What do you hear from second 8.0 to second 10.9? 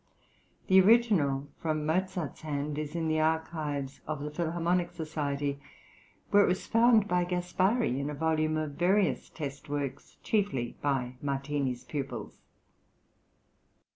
a volume of various test works chiefly